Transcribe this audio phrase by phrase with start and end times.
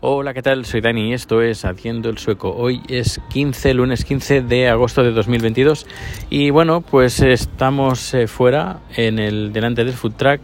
[0.00, 0.64] Hola, ¿qué tal?
[0.64, 2.54] Soy Dani y esto es Haciendo el Sueco.
[2.54, 5.88] Hoy es 15, lunes 15 de agosto de 2022
[6.30, 10.40] y bueno, pues estamos eh, fuera en el delante del food truck.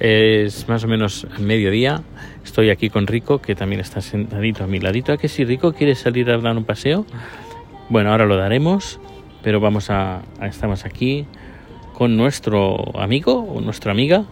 [0.00, 2.04] Es más o menos mediodía.
[2.42, 5.12] Estoy aquí con Rico, que también está sentadito a mi ladito.
[5.12, 7.04] ¿A que si Rico quiere salir a dar un paseo?
[7.90, 8.98] Bueno, ahora lo daremos,
[9.42, 11.26] pero vamos a, estamos aquí
[11.92, 14.24] con nuestro amigo o nuestra amiga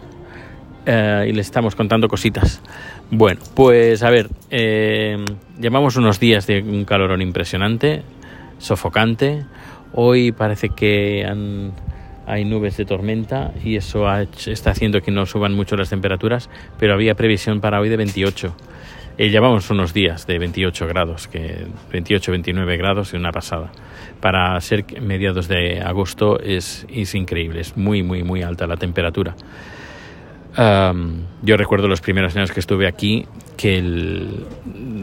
[0.85, 2.61] eh, y le estamos contando cositas.
[3.09, 5.17] Bueno, pues a ver, eh,
[5.59, 8.03] llevamos unos días de un calorón impresionante,
[8.59, 9.45] sofocante.
[9.93, 11.25] Hoy parece que
[12.27, 14.05] hay nubes de tormenta y eso
[14.45, 18.55] está haciendo que no suban mucho las temperaturas, pero había previsión para hoy de 28.
[19.17, 23.71] Eh, llevamos unos días de 28 grados, que 28, 29 grados y una pasada.
[24.19, 29.35] Para ser mediados de agosto es, es increíble, es muy, muy, muy alta la temperatura
[30.57, 33.25] yo recuerdo los primeros años que estuve aquí
[33.57, 33.81] que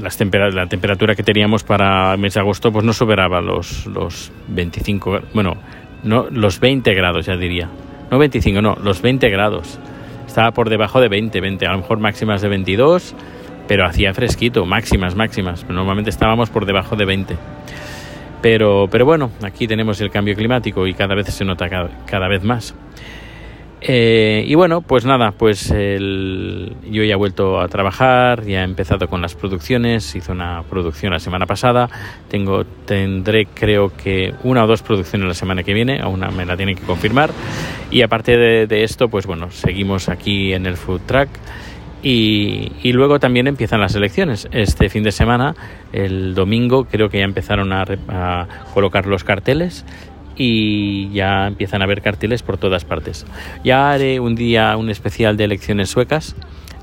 [0.01, 5.21] la temperatura que teníamos para el mes de agosto pues no superaba los, los 25,
[5.35, 5.57] bueno,
[6.05, 7.69] no, los 20 grados ya diría.
[8.11, 9.79] No 25, no, los 20 grados.
[10.27, 13.15] Estaba por debajo de 20, 20, a lo mejor máximas de 22,
[13.69, 15.69] pero hacía fresquito, máximas, máximas.
[15.69, 17.37] Normalmente estábamos por debajo de 20.
[18.43, 22.43] Pero, pero bueno, aquí tenemos el cambio climático y cada vez se nota cada vez
[22.43, 22.75] más.
[23.85, 29.09] Eh, y bueno, pues nada, pues yo ya he vuelto a trabajar, ya he empezado
[29.09, 31.89] con las producciones, hice una producción la semana pasada,
[32.29, 36.57] tengo, tendré creo que una o dos producciones la semana que viene, aún me la
[36.57, 37.31] tienen que confirmar.
[37.91, 41.29] Y aparte de, esto, pues bueno, seguimos aquí en el Food Track.
[42.05, 44.49] Y, luego también empiezan las elecciones.
[44.51, 45.55] Este fin de semana,
[45.93, 49.85] el domingo, creo que ya empezaron a, a colocar los carteles
[50.45, 53.25] y ya empiezan a haber carteles por todas partes.
[53.63, 56.35] Ya haré un día un especial de elecciones suecas,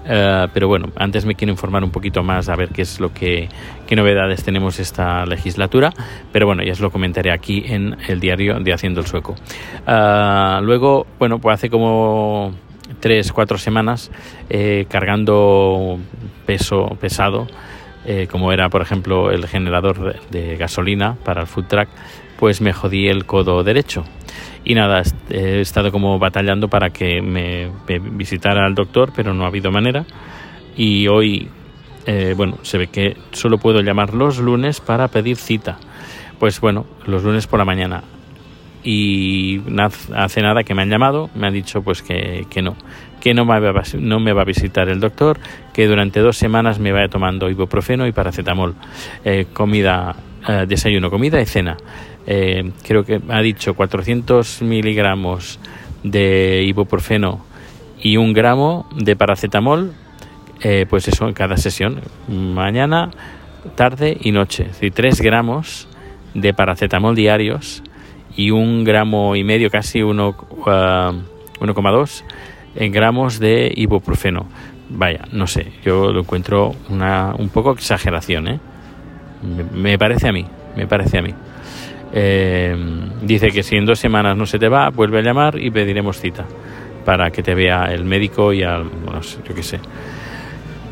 [0.05, 3.13] eh, pero bueno, antes me quiero informar un poquito más a ver qué es lo
[3.13, 3.49] que
[3.85, 5.91] qué novedades tenemos esta legislatura,
[6.31, 9.35] pero bueno, ya os lo comentaré aquí en el diario de Haciendo el Sueco.
[9.85, 12.53] Eh, luego, bueno, pues hace como
[13.01, 14.09] tres, cuatro semanas
[14.49, 15.99] eh, cargando
[16.45, 17.47] peso pesado,
[18.31, 21.89] como era por ejemplo el generador de gasolina para el food truck,
[22.39, 24.05] pues me jodí el codo derecho.
[24.63, 27.69] Y nada, he estado como batallando para que me,
[28.11, 30.05] visitara al doctor, pero no ha habido manera.
[30.75, 31.49] Y hoy,
[32.05, 35.77] eh, bueno, se ve que solo puedo llamar los lunes para pedir cita.
[36.39, 38.03] Pues bueno, los lunes por la mañana.
[38.83, 39.61] Y
[40.15, 42.75] hace nada que me han llamado, me han dicho pues que, que no,
[43.19, 45.39] que no me, va, no me va a visitar el doctor,
[45.73, 48.75] que durante dos semanas me vaya tomando ibuprofeno y paracetamol,
[49.25, 50.15] eh, comida,
[50.47, 51.77] eh, desayuno, comida y cena.
[52.25, 55.59] Eh, creo que ha dicho 400 miligramos
[56.03, 57.45] de ibuprofeno
[58.01, 59.93] y un gramo de paracetamol,
[60.89, 63.11] pues eso en cada sesión, mañana,
[63.75, 64.63] tarde y noche.
[64.63, 65.87] Es decir, 3 gramos
[66.33, 67.81] de paracetamol diarios
[68.35, 72.23] y un gramo y medio, casi 1,2
[72.75, 74.47] en gramos de ibuprofeno.
[74.89, 78.59] Vaya, no sé, yo lo encuentro una, un poco exageración, ¿eh?
[79.73, 80.45] me parece a mí,
[80.75, 81.33] me parece a mí.
[82.11, 82.75] Eh,
[83.21, 86.19] dice que si en dos semanas no se te va, vuelve a llamar y pediremos
[86.19, 86.45] cita
[87.05, 89.79] para que te vea el médico y al, bueno, yo qué sé.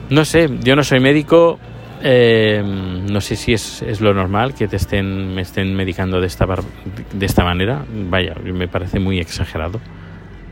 [0.09, 1.59] No sé, yo no soy médico,
[2.01, 6.27] eh, no sé si es, es, lo normal que te estén, me estén medicando de
[6.27, 6.45] esta,
[7.13, 7.83] de esta manera.
[8.09, 9.79] Vaya, me parece muy exagerado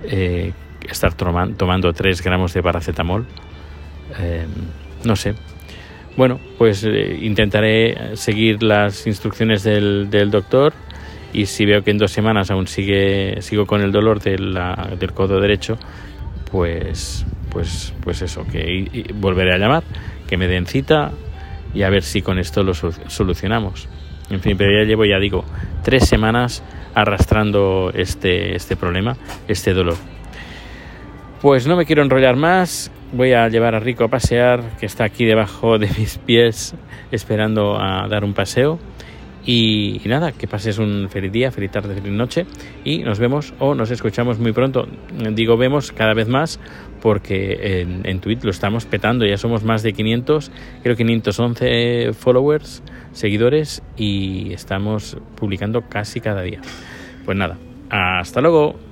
[0.03, 0.53] eh,
[0.87, 3.25] estar tomando 3 gramos de paracetamol.
[5.03, 5.35] no sé,
[6.17, 10.73] bueno, pues eh, intentaré seguir las instrucciones del, del, doctor
[11.33, 15.41] y si veo que en dos semanas aún sigue, sigo con el dolor del codo
[15.41, 15.77] derecho,
[16.49, 19.83] pues, pues, pues eso, que volveré a llamar,
[20.27, 21.11] que me den cita
[21.75, 23.87] y a ver si con esto lo solucionamos.
[24.29, 25.45] En fin, pero ya llevo, ya digo,
[25.83, 26.63] tres semanas
[26.95, 29.97] arrastrando este, este problema, este dolor.
[31.41, 35.03] Pues no me quiero enrollar más, voy a llevar a Rico a pasear, que está
[35.03, 36.73] aquí debajo de mis pies
[37.11, 38.79] esperando a dar un paseo.
[39.45, 42.45] Y, nada, que pases un feliz día, feliz tarde, feliz noche
[42.83, 44.87] y nos vemos o nos escuchamos muy pronto.
[45.33, 46.59] Digo vemos cada vez más
[47.01, 50.51] porque en, en Twitter lo estamos petando, ya somos más de 500,
[50.81, 52.81] creo 511 followers,
[53.11, 56.61] seguidores y estamos publicando casi cada día.
[57.25, 57.57] Pues nada,
[57.89, 58.84] hasta luego.